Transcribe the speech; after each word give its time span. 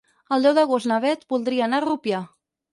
El 0.37 0.47
deu 0.47 0.55
d'agost 0.59 0.89
na 0.93 0.97
Beth 1.05 1.23
voldria 1.35 1.69
anar 1.69 1.85
a 1.85 1.87
Rupià. 1.89 2.27